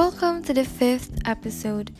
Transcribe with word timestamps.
Welcome 0.00 0.40
to 0.44 0.54
the 0.54 0.64
fifth 0.64 1.20
episode. 1.26 1.92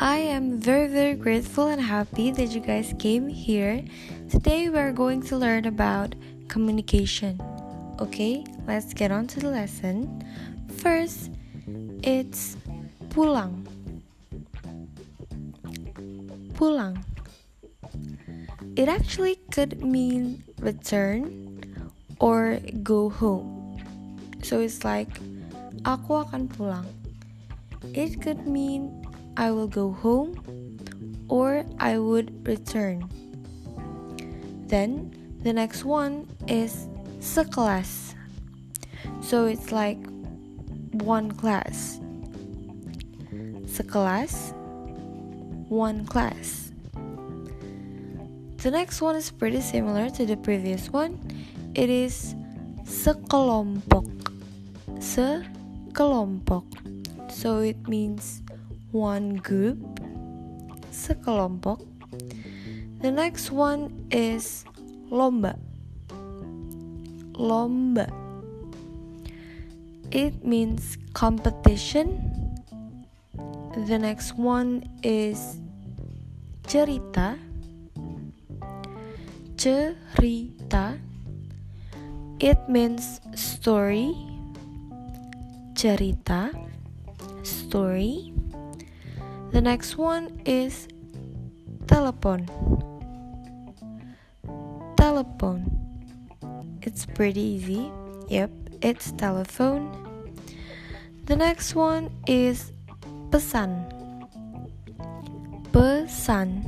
I 0.00 0.16
am 0.16 0.58
very, 0.58 0.88
very 0.88 1.14
grateful 1.14 1.68
and 1.68 1.80
happy 1.80 2.32
that 2.32 2.50
you 2.50 2.58
guys 2.58 2.92
came 2.98 3.28
here. 3.28 3.84
Today, 4.28 4.68
we're 4.68 4.90
going 4.90 5.22
to 5.30 5.36
learn 5.36 5.66
about 5.66 6.16
communication. 6.48 7.38
Okay, 8.00 8.42
let's 8.66 8.92
get 8.92 9.12
on 9.12 9.28
to 9.28 9.38
the 9.38 9.50
lesson. 9.50 10.18
First, 10.82 11.30
it's 12.02 12.56
pulang. 13.14 13.62
Pulang. 16.58 16.98
It 18.74 18.88
actually 18.88 19.38
could 19.54 19.80
mean 19.80 20.42
return 20.58 21.86
or 22.18 22.58
go 22.82 23.10
home. 23.10 23.78
So 24.42 24.58
it's 24.58 24.82
like 24.82 25.22
aku 25.86 26.26
akan 26.26 26.50
pulang. 26.50 26.97
It 27.94 28.20
could 28.20 28.46
mean 28.46 29.06
I 29.36 29.50
will 29.50 29.68
go 29.68 29.92
home 29.92 30.34
or 31.28 31.64
I 31.78 31.98
would 31.98 32.46
return. 32.46 33.08
Then 34.66 35.14
the 35.42 35.52
next 35.52 35.84
one 35.84 36.28
is 36.46 36.88
sekelas. 37.20 38.14
So 39.20 39.46
it's 39.46 39.72
like 39.72 39.98
one 40.92 41.32
class. 41.32 42.00
Sekelas, 43.66 44.52
one 45.68 46.04
class. 46.06 46.72
The 48.58 48.70
next 48.72 49.00
one 49.00 49.14
is 49.14 49.30
pretty 49.30 49.60
similar 49.60 50.10
to 50.10 50.26
the 50.26 50.36
previous 50.36 50.90
one. 50.90 51.20
It 51.74 51.88
is 51.88 52.34
sekelompok. 52.82 54.32
Sekelompok. 54.98 56.77
So 57.38 57.62
it 57.62 57.86
means 57.86 58.42
one 58.90 59.36
group, 59.38 59.78
sekelompok. 60.90 61.86
The 62.98 63.12
next 63.14 63.52
one 63.54 64.10
is 64.10 64.66
lomba. 65.06 65.54
Lomba. 67.38 68.10
It 70.10 70.42
means 70.42 70.98
competition. 71.14 72.18
The 73.86 74.02
next 74.02 74.34
one 74.34 74.82
is 75.04 75.62
cerita. 76.66 77.38
Cerita. 79.54 80.98
It 82.40 82.58
means 82.68 83.22
story. 83.38 84.10
Cerita 85.78 86.67
story. 87.68 88.32
The 89.52 89.60
next 89.60 89.98
one 89.98 90.40
is 90.46 90.88
telephone. 91.86 92.48
Telephone. 94.96 95.68
It's 96.80 97.04
pretty 97.04 97.60
easy. 97.60 97.92
Yep, 98.28 98.50
it's 98.80 99.12
telephone. 99.12 99.92
The 101.28 101.36
next 101.36 101.74
one 101.74 102.08
is 102.26 102.72
pesan. 103.28 103.84
Pesan. 105.68 106.64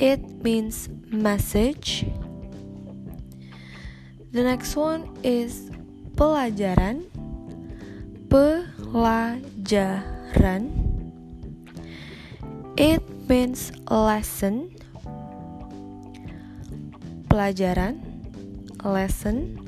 It 0.00 0.26
means 0.42 0.88
message. 1.06 2.02
The 4.32 4.42
next 4.42 4.74
one 4.74 5.06
is 5.22 5.70
pelajaran. 6.18 7.19
Pelajaran. 8.30 9.42
It 12.78 13.02
means 13.26 13.74
lesson. 13.90 14.70
Pelajaran. 17.26 17.98
Lesson. 18.86 19.58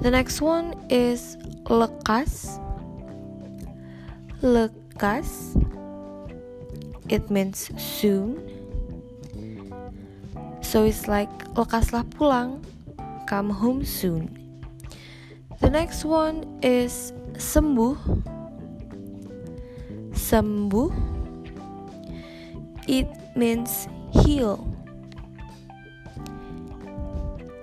The 0.00 0.08
next 0.10 0.40
one 0.40 0.72
is 0.88 1.36
lekas. 1.68 2.56
Lekas. 4.40 5.52
It 7.12 7.28
means 7.28 7.70
soon. 7.76 8.40
So 10.64 10.88
it's 10.88 11.06
like 11.06 11.30
lekaslah 11.52 12.08
pulang. 12.16 12.64
Come 13.28 13.52
home 13.52 13.84
soon. 13.84 14.32
The 15.60 15.68
next 15.68 16.04
one 16.04 16.44
is 16.64 17.12
sembuh. 17.36 17.96
Sembuh. 20.12 20.92
It 22.88 23.08
means 23.36 23.88
heal. 24.12 24.60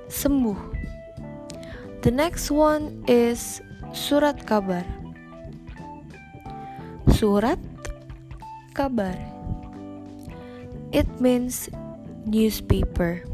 Sembuh. 0.09 0.59
The 2.03 2.11
next 2.11 2.51
one 2.51 3.03
is 3.07 3.63
surat 3.95 4.43
kabar. 4.45 4.85
Surat 7.13 7.59
kabar. 8.77 9.15
It 10.93 11.09
means 11.17 11.69
newspaper. 12.27 13.25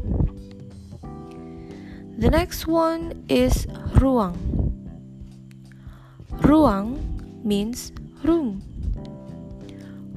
The 2.20 2.28
next 2.28 2.68
one 2.68 3.24
is 3.28 3.64
ruang. 3.98 4.49
Ruang 6.50 6.98
means 7.46 7.94
room. 8.26 8.58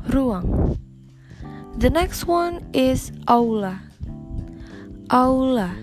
Ruang. 0.09 0.81
The 1.77 1.93
next 1.93 2.25
one 2.25 2.65
is 2.73 3.13
aula. 3.29 3.77
Aula. 5.13 5.77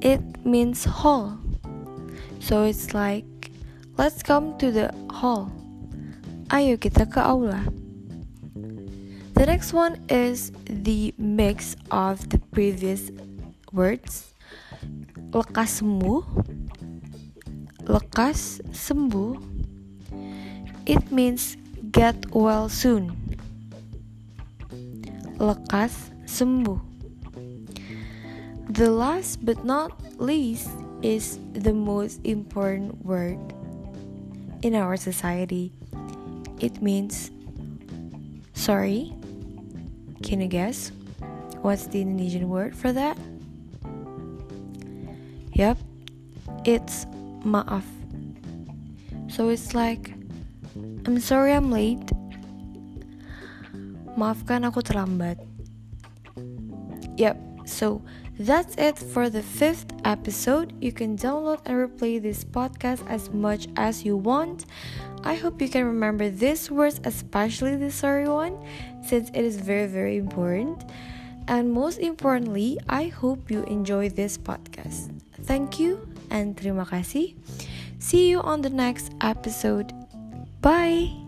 It 0.00 0.24
means 0.48 0.88
hall. 0.88 1.36
So 2.40 2.64
it's 2.64 2.96
like 2.96 3.52
let's 4.00 4.24
come 4.24 4.56
to 4.56 4.72
the 4.72 4.88
hall. 5.12 5.52
Ayo 6.48 6.80
kita 6.80 7.04
ke 7.04 7.20
aula. 7.20 7.68
The 9.36 9.44
next 9.44 9.76
one 9.76 10.00
is 10.08 10.56
the 10.64 11.12
mix 11.20 11.76
of 11.92 12.32
the 12.32 12.40
previous 12.48 13.12
words. 13.76 14.32
Lekas 15.36 15.84
lekas 17.84 18.60
sembuh. 18.72 19.36
It 20.84 21.04
means 21.12 21.56
get 21.92 22.16
well 22.32 22.68
soon. 22.68 23.16
Lekas 25.40 26.12
sembuh. 26.28 26.80
The 28.74 28.90
last 28.90 29.44
but 29.44 29.62
not 29.62 29.92
least 30.18 30.68
is 31.04 31.38
the 31.52 31.72
most 31.72 32.20
important 32.24 33.04
word 33.04 33.40
in 34.64 34.74
our 34.74 34.96
society. 34.96 35.72
It 36.60 36.80
means 36.80 37.30
sorry 38.54 39.12
can 40.22 40.40
you 40.40 40.48
guess 40.48 40.88
what's 41.60 41.90
the 41.90 42.00
indonesian 42.00 42.48
word 42.48 42.72
for 42.72 42.94
that? 42.94 43.18
Yep 45.52 45.76
it's 46.64 47.06
maaf. 47.44 47.84
So 49.28 49.48
it's 49.48 49.74
like, 49.74 50.12
I'm 51.06 51.20
sorry 51.20 51.52
I'm 51.52 51.70
late. 51.70 52.10
Maafkan 54.16 54.64
aku 54.64 54.80
terlambat. 54.80 55.38
Yep, 57.18 57.36
so 57.66 58.02
that's 58.38 58.74
it 58.74 58.98
for 58.98 59.30
the 59.30 59.42
fifth 59.42 59.90
episode. 60.04 60.74
You 60.80 60.90
can 60.90 61.16
download 61.16 61.62
and 61.66 61.78
replay 61.78 62.22
this 62.22 62.42
podcast 62.42 63.02
as 63.06 63.30
much 63.30 63.68
as 63.76 64.04
you 64.04 64.16
want. 64.16 64.66
I 65.22 65.34
hope 65.34 65.62
you 65.62 65.68
can 65.68 65.84
remember 65.84 66.30
these 66.30 66.70
words, 66.70 67.00
especially 67.04 67.76
the 67.76 67.90
sorry 67.90 68.28
one, 68.28 68.58
since 69.02 69.30
it 69.34 69.42
is 69.42 69.56
very, 69.56 69.86
very 69.86 70.16
important. 70.16 70.84
And 71.48 71.72
most 71.72 71.98
importantly, 71.98 72.78
I 72.88 73.08
hope 73.08 73.50
you 73.50 73.64
enjoy 73.64 74.08
this 74.08 74.38
podcast. 74.38 75.12
Thank 75.44 75.78
you 75.78 76.13
and 76.30 76.56
terima 76.56 76.84
kasih. 76.84 77.34
See 77.98 78.28
you 78.28 78.44
on 78.44 78.60
the 78.60 78.70
next 78.70 79.12
episode. 79.20 79.92
Bye. 80.60 81.23